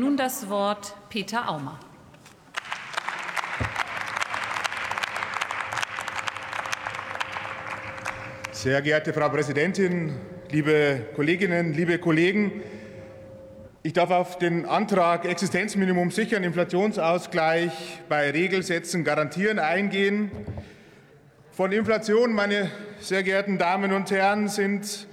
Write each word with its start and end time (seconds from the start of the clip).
nun 0.00 0.16
das 0.16 0.48
Wort 0.48 0.94
Peter 1.08 1.48
Aumer. 1.48 1.78
Sehr 8.52 8.82
geehrte 8.82 9.12
Frau 9.12 9.28
Präsidentin, 9.28 10.14
liebe 10.50 11.06
Kolleginnen, 11.14 11.72
liebe 11.72 11.98
Kollegen! 11.98 12.62
Ich 13.82 13.92
darf 13.92 14.10
auf 14.10 14.38
den 14.38 14.66
Antrag 14.66 15.24
Existenzminimum 15.24 16.10
sichern, 16.10 16.42
Inflationsausgleich 16.42 18.00
bei 18.08 18.30
Regelsätzen 18.32 19.04
garantieren 19.04 19.60
eingehen. 19.60 20.32
Von 21.52 21.70
Inflation, 21.70 22.32
meine 22.32 22.70
sehr 22.98 23.22
geehrten 23.22 23.58
Damen 23.58 23.92
und 23.92 24.10
Herren, 24.10 24.48
sind 24.48 25.06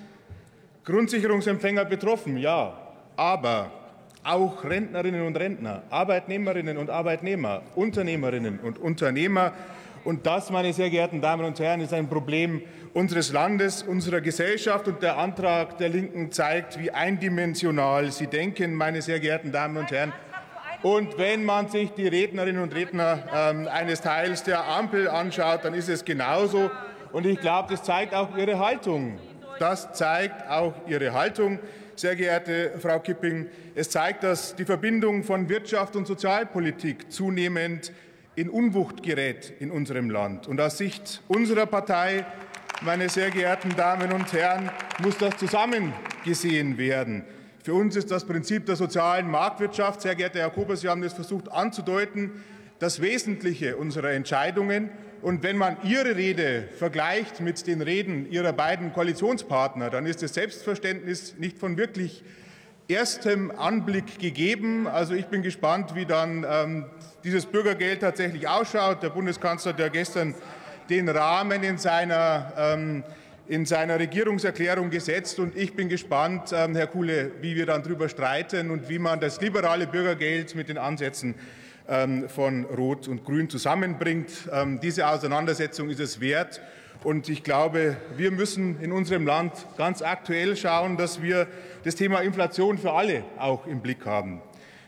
Grundsicherungsempfänger 0.86 1.86
betroffen, 1.86 2.38
ja, 2.38 2.76
aber 3.16 3.83
auch 4.24 4.64
Rentnerinnen 4.64 5.26
und 5.26 5.38
Rentner, 5.38 5.84
Arbeitnehmerinnen 5.90 6.77
und 6.77 6.90
Arbeitnehmer, 6.90 7.62
Unternehmerinnen 7.76 8.59
und 8.59 8.80
Unternehmer 8.80 9.54
und 10.04 10.26
das, 10.26 10.49
meine 10.49 10.73
sehr 10.73 10.90
geehrten 10.90 11.22
Damen 11.22 11.46
und 11.46 11.59
Herren, 11.59 11.80
ist 11.80 11.94
ein 11.94 12.09
Problem 12.09 12.62
unseres 12.94 13.32
Landes, 13.32 13.84
unserer 13.84 14.20
Gesellschaft. 14.20 14.88
Und 14.88 15.02
der 15.02 15.18
Antrag 15.18 15.77
der 15.77 15.90
Linken 15.90 16.32
zeigt, 16.32 16.77
wie 16.77 16.91
eindimensional 16.91 18.12
Sie 18.12 18.27
denken, 18.27 18.73
meine 18.73 19.02
sehr 19.02 19.22
geehrten 19.22 19.52
Damen 19.54 19.77
und 19.77 19.91
Herren. 19.91 20.12
Und 20.82 21.18
wenn 21.18 21.46
man 21.46 21.70
sich 21.70 21.91
die 21.91 22.08
Rednerinnen 22.08 22.62
und 22.62 22.76
Redner 22.76 23.24
äh, 23.32 23.70
eines 23.70 24.02
Teils 24.02 24.44
der 24.44 24.68
Ampel 24.68 25.08
anschaut, 25.08 25.63
dann 25.63 25.74
ist 25.74 25.88
es 25.88 26.04
genauso. 26.04 26.70
Und 27.13 27.26
ich 27.26 27.40
glaube, 27.40 27.70
das 27.71 27.84
zeigt 27.84 28.13
auch 28.13 28.35
Ihre 28.35 28.60
Haltung. 28.60 29.18
Das 29.63 29.94
zeigt 29.94 30.49
auch 30.49 30.73
Ihre 30.90 31.13
Haltung, 31.13 31.58
sehr 31.95 32.17
geehrte 32.17 32.73
Frau 32.81 32.99
Kipping. 32.99 33.48
Es 33.76 33.90
zeigt, 33.90 34.21
dass 34.26 34.58
die 34.58 34.66
Verbindung 34.66 35.23
von 35.23 35.48
Wirtschaft 35.48 35.95
und 35.95 36.05
Sozialpolitik 36.05 37.09
zunehmend 37.09 37.94
in 38.35 38.49
Unwucht 38.49 39.04
gerät 39.04 39.54
in 39.62 39.71
unserem 39.71 40.10
Land. 40.10 40.49
Und 40.49 40.60
aus 40.60 40.77
Sicht 40.77 41.23
unserer 41.29 41.65
Partei, 41.65 42.26
meine 42.82 43.07
sehr 43.07 43.32
geehrten 43.32 43.73
Damen 43.77 44.12
und 44.12 44.34
Herren, 44.34 44.70
muss 45.01 45.18
das 45.18 45.38
zusammen 45.38 45.93
gesehen 46.26 46.77
werden. 46.77 47.23
Für 47.63 47.73
uns 47.73 47.95
ist 47.95 48.12
das 48.12 48.26
Prinzip 48.26 48.66
der 48.66 48.76
sozialen 48.76 49.32
Marktwirtschaft, 49.32 50.01
sehr 50.01 50.16
geehrter 50.16 50.40
Herr 50.40 50.49
Kober, 50.49 50.76
Sie 50.76 50.90
haben 50.90 51.01
das 51.01 51.13
versucht 51.13 51.49
anzudeuten, 51.49 52.43
das 52.79 53.01
Wesentliche 53.01 53.77
unserer 53.77 54.12
Entscheidungen. 54.12 54.90
Und 55.24 55.41
wenn 55.41 55.55
man 55.57 55.77
Ihre 55.85 56.18
Rede 56.18 56.68
vergleicht 56.77 57.40
mit 57.40 57.66
den 57.66 57.82
Reden 57.82 58.29
Ihrer 58.29 58.52
beiden 58.52 58.91
Koalitionspartner, 58.91 59.90
dann 59.90 60.05
ist 60.05 60.21
das 60.21 60.34
Selbstverständnis 60.34 61.35
nicht 61.38 61.57
von 61.57 61.77
wirklich 61.77 62.26
erstem 62.90 63.49
Anblick 63.51 64.19
gegeben. 64.19 64.85
Also 64.85 65.13
ich 65.13 65.28
bin 65.28 65.41
gespannt, 65.41 65.96
wie 65.96 66.06
dann 66.06 66.46
ähm, 66.46 66.85
dieses 67.24 67.46
Bürgergeld 67.46 68.01
tatsächlich 68.01 68.50
ausschaut. 68.50 69.01
Der 69.01 69.12
Bundeskanzler, 69.12 69.72
der 69.72 69.90
gestern 69.90 70.35
den 70.90 71.07
Rahmen 71.07 71.63
in 71.63 71.78
seiner, 71.78 72.51
ähm, 72.57 73.03
in 73.47 73.66
seiner 73.66 74.00
Regierungserklärung 74.00 74.90
gesetzt. 74.90 75.40
Und 75.40 75.56
ich 75.56 75.74
bin 75.74 75.88
gespannt, 75.88 76.51
ähm, 76.53 76.75
Herr 76.75 76.88
Kuhle, 76.88 77.31
wie 77.40 77.56
wir 77.56 77.66
dann 77.66 77.81
darüber 77.81 78.09
streiten 78.09 78.69
und 78.72 78.90
wie 78.90 79.00
man 79.00 79.22
das 79.22 79.40
liberale 79.40 79.88
Bürgergeld 79.88 80.53
mit 80.53 80.68
den 80.68 80.78
Ansätzen 80.78 81.35
von 82.28 82.66
Rot 82.66 83.07
und 83.07 83.25
Grün 83.25 83.50
zusammenbringt. 83.50 84.31
Ähm, 84.51 84.79
diese 84.79 85.07
Auseinandersetzung 85.07 85.89
ist 85.89 86.00
es 86.00 86.22
wert. 86.22 86.62
Und 87.03 87.28
ich 87.28 87.44
glaube, 87.44 87.97
wir 88.16 88.31
müssen 88.31 88.79
in 88.79 88.94
unserem 88.94 89.25
Land 89.25 89.51
ganz 89.78 90.01
aktuell 90.01 90.56
schauen, 90.56 90.95
dass 90.95 91.22
wir 91.22 91.47
das 91.84 91.95
Thema 91.95 92.22
Inflation 92.22 92.78
für 92.78 92.94
alle 92.94 93.25
auch 93.38 93.67
im 93.67 93.81
Blick 93.81 94.06
haben. 94.06 94.41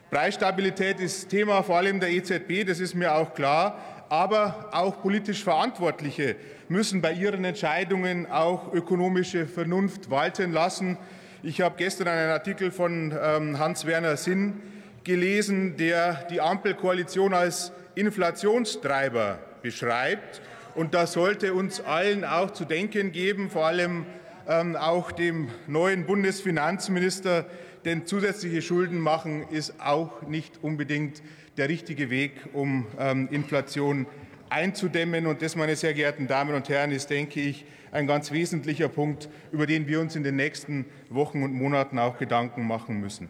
Preisstabilität 0.09 1.01
ist 1.01 1.27
Thema 1.27 1.61
vor 1.61 1.75
allem 1.75 1.99
der 1.99 2.09
EZB, 2.11 2.65
das 2.65 2.79
ist 2.79 2.95
mir 2.95 3.13
auch 3.13 3.33
klar. 3.33 3.77
Aber 4.07 4.69
auch 4.71 5.01
politisch 5.01 5.43
Verantwortliche 5.43 6.37
müssen 6.69 7.01
bei 7.01 7.11
ihren 7.11 7.43
Entscheidungen 7.43 8.31
auch 8.31 8.71
ökonomische 8.71 9.45
Vernunft 9.45 10.09
walten 10.09 10.53
lassen. 10.53 10.97
Ich 11.43 11.59
habe 11.59 11.75
gestern 11.77 12.07
einen 12.07 12.31
Artikel 12.31 12.71
von 12.71 13.13
ähm, 13.21 13.59
Hans-Werner 13.59 14.15
Sinn 14.15 14.61
gelesen, 15.05 15.77
der 15.77 16.25
die 16.29 16.41
Ampelkoalition 16.41 17.33
als 17.33 17.71
Inflationstreiber 17.95 19.39
beschreibt. 19.61 20.41
Und 20.75 20.93
das 20.93 21.13
sollte 21.13 21.53
uns 21.53 21.79
allen 21.79 22.25
auch 22.25 22.51
zu 22.51 22.65
denken 22.65 23.13
geben, 23.13 23.49
vor 23.49 23.65
allem 23.65 24.05
ähm, 24.47 24.75
auch 24.75 25.13
dem 25.13 25.47
neuen 25.67 26.05
Bundesfinanzminister, 26.05 27.45
denn 27.85 28.05
zusätzliche 28.05 28.61
Schulden 28.61 28.99
machen 28.99 29.47
ist 29.49 29.79
auch 29.79 30.23
nicht 30.23 30.59
unbedingt 30.61 31.21
der 31.55 31.69
richtige 31.69 32.09
Weg, 32.09 32.33
um 32.53 32.87
ähm, 32.99 33.29
Inflation 33.31 34.07
einzudämmen. 34.49 35.27
Und 35.27 35.41
das, 35.41 35.55
meine 35.55 35.75
sehr 35.75 35.93
geehrten 35.93 36.27
Damen 36.27 36.55
und 36.55 36.67
Herren, 36.67 36.91
ist, 36.91 37.09
denke 37.09 37.39
ich, 37.39 37.65
ein 37.91 38.07
ganz 38.07 38.31
wesentlicher 38.31 38.89
Punkt, 38.89 39.29
über 39.51 39.65
den 39.65 39.87
wir 39.87 40.01
uns 40.01 40.15
in 40.15 40.23
den 40.23 40.35
nächsten 40.35 40.85
Wochen 41.09 41.43
und 41.43 41.53
Monaten 41.53 41.99
auch 41.99 42.17
Gedanken 42.17 42.67
machen 42.67 42.99
müssen. 42.99 43.29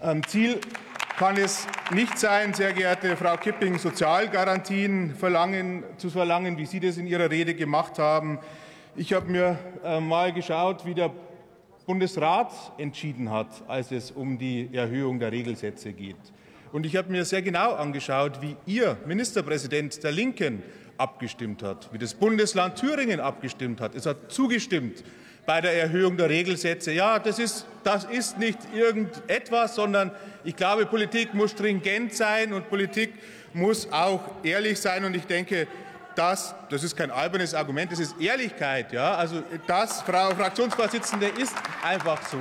Ähm, 0.00 0.26
Ziel 0.26 0.60
kann 1.18 1.36
es 1.36 1.66
nicht 1.92 2.16
sein, 2.16 2.54
sehr 2.54 2.72
geehrte 2.72 3.16
Frau 3.16 3.36
Kipping, 3.36 3.76
Sozialgarantien 3.76 5.16
verlangen, 5.16 5.82
zu 5.96 6.10
verlangen, 6.10 6.56
wie 6.56 6.64
Sie 6.64 6.78
das 6.78 6.96
in 6.96 7.08
Ihrer 7.08 7.28
Rede 7.28 7.56
gemacht 7.56 7.98
haben. 7.98 8.38
Ich 8.94 9.12
habe 9.12 9.28
mir 9.28 9.58
äh, 9.82 9.98
mal 9.98 10.32
geschaut, 10.32 10.86
wie 10.86 10.94
der 10.94 11.10
Bundesrat 11.86 12.52
entschieden 12.78 13.32
hat, 13.32 13.48
als 13.66 13.90
es 13.90 14.12
um 14.12 14.38
die 14.38 14.70
Erhöhung 14.72 15.18
der 15.18 15.32
Regelsätze 15.32 15.92
geht. 15.92 16.14
Und 16.70 16.86
ich 16.86 16.94
habe 16.94 17.10
mir 17.10 17.24
sehr 17.24 17.42
genau 17.42 17.72
angeschaut, 17.72 18.40
wie 18.40 18.54
Ihr 18.66 18.96
Ministerpräsident 19.04 20.00
der 20.04 20.12
Linken 20.12 20.62
abgestimmt 20.98 21.64
hat, 21.64 21.92
wie 21.92 21.98
das 21.98 22.14
Bundesland 22.14 22.76
Thüringen 22.76 23.18
abgestimmt 23.18 23.80
hat. 23.80 23.96
Es 23.96 24.06
hat 24.06 24.30
zugestimmt 24.30 25.02
bei 25.48 25.62
der 25.62 25.72
Erhöhung 25.72 26.18
der 26.18 26.28
Regelsätze. 26.28 26.92
Ja, 26.92 27.18
das 27.18 27.38
ist, 27.38 27.64
das 27.82 28.04
ist 28.04 28.36
nicht 28.36 28.58
irgendetwas, 28.74 29.76
sondern 29.76 30.10
ich 30.44 30.54
glaube, 30.54 30.84
Politik 30.84 31.32
muss 31.32 31.52
stringent 31.52 32.14
sein 32.14 32.52
und 32.52 32.68
Politik 32.68 33.14
muss 33.54 33.90
auch 33.90 34.20
ehrlich 34.42 34.78
sein. 34.78 35.06
Und 35.06 35.16
ich 35.16 35.24
denke, 35.24 35.66
das, 36.14 36.54
das 36.68 36.84
ist 36.84 36.94
kein 36.94 37.10
albernes 37.10 37.54
Argument, 37.54 37.90
das 37.90 37.98
ist 37.98 38.20
Ehrlichkeit. 38.20 38.92
Ja? 38.92 39.14
Also 39.14 39.42
das, 39.66 40.02
Frau 40.02 40.34
Fraktionsvorsitzende, 40.34 41.28
ist 41.28 41.54
einfach 41.82 42.20
so. 42.28 42.36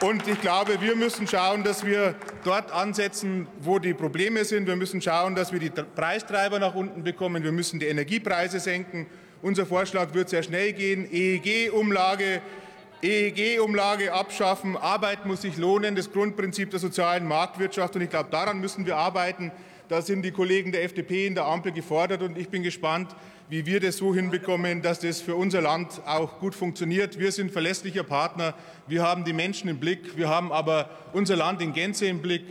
Und 0.00 0.26
ich 0.28 0.40
glaube, 0.40 0.80
wir 0.80 0.96
müssen 0.96 1.26
schauen, 1.26 1.64
dass 1.64 1.84
wir 1.84 2.14
dort 2.44 2.72
ansetzen, 2.72 3.46
wo 3.60 3.78
die 3.78 3.94
Probleme 3.94 4.44
sind. 4.44 4.66
Wir 4.66 4.76
müssen 4.76 5.00
schauen, 5.00 5.34
dass 5.34 5.52
wir 5.52 5.60
die 5.60 5.70
Preistreiber 5.70 6.58
nach 6.58 6.74
unten 6.74 7.04
bekommen. 7.04 7.42
Wir 7.42 7.52
müssen 7.52 7.78
die 7.78 7.86
Energiepreise 7.86 8.60
senken. 8.60 9.06
Unser 9.40 9.66
Vorschlag 9.66 10.12
wird 10.12 10.28
sehr 10.28 10.42
schnell 10.42 10.72
gehen. 10.72 11.08
EEG-Umlage 11.10 12.42
EEG-Umlage 13.04 14.12
abschaffen. 14.12 14.76
Arbeit 14.78 15.26
muss 15.26 15.42
sich 15.42 15.58
lohnen, 15.58 15.94
das 15.94 16.10
Grundprinzip 16.10 16.70
der 16.70 16.80
sozialen 16.80 17.28
Marktwirtschaft. 17.28 17.94
Und 17.96 18.02
ich 18.02 18.10
glaube, 18.10 18.30
daran 18.30 18.60
müssen 18.60 18.86
wir 18.86 18.96
arbeiten. 18.96 19.52
Da 19.88 20.00
sind 20.00 20.22
die 20.22 20.30
Kollegen 20.30 20.72
der 20.72 20.84
FDP 20.84 21.26
in 21.26 21.34
der 21.34 21.44
Ampel 21.44 21.72
gefordert. 21.72 22.22
Und 22.22 22.38
ich 22.38 22.48
bin 22.48 22.62
gespannt, 22.62 23.14
wie 23.48 23.66
wir 23.66 23.80
das 23.80 23.98
so 23.98 24.14
hinbekommen, 24.14 24.80
dass 24.80 25.00
das 25.00 25.20
für 25.20 25.36
unser 25.36 25.60
Land 25.60 26.00
auch 26.06 26.38
gut 26.38 26.54
funktioniert. 26.54 27.18
Wir 27.18 27.32
sind 27.32 27.50
verlässlicher 27.50 28.02
Partner. 28.02 28.54
Wir 28.86 29.02
haben 29.02 29.24
die 29.24 29.34
Menschen 29.34 29.68
im 29.68 29.78
Blick. 29.78 30.16
Wir 30.16 30.28
haben 30.28 30.52
aber 30.52 30.88
unser 31.12 31.36
Land 31.36 31.60
in 31.60 31.72
Gänze 31.72 32.06
im 32.06 32.22
Blick 32.22 32.42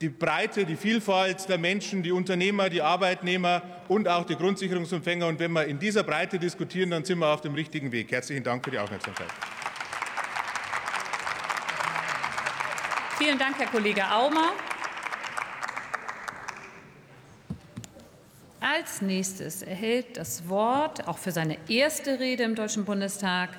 die 0.00 0.08
Breite, 0.08 0.64
die 0.64 0.76
Vielfalt 0.76 1.48
der 1.48 1.58
Menschen, 1.58 2.02
die 2.02 2.10
Unternehmer, 2.10 2.68
die 2.68 2.82
Arbeitnehmer 2.82 3.62
und 3.88 4.08
auch 4.08 4.24
die 4.24 4.36
Grundsicherungsempfänger. 4.36 5.26
Und 5.28 5.38
wenn 5.38 5.52
wir 5.52 5.64
in 5.66 5.78
dieser 5.78 6.02
Breite 6.02 6.38
diskutieren, 6.38 6.90
dann 6.90 7.04
sind 7.04 7.18
wir 7.18 7.28
auf 7.28 7.40
dem 7.40 7.54
richtigen 7.54 7.92
Weg. 7.92 8.10
Herzlichen 8.10 8.42
Dank 8.42 8.64
für 8.64 8.72
die 8.72 8.78
Aufmerksamkeit. 8.78 9.28
Vielen 13.18 13.38
Dank, 13.38 13.56
Herr 13.58 13.68
Kollege 13.68 14.04
Aumer. 14.10 14.52
Als 18.64 19.02
nächstes 19.02 19.62
erhält 19.62 20.16
das 20.16 20.48
Wort, 20.48 21.08
auch 21.08 21.18
für 21.18 21.32
seine 21.32 21.56
erste 21.68 22.20
Rede 22.20 22.44
im 22.44 22.54
Deutschen 22.54 22.84
Bundestag, 22.84 23.50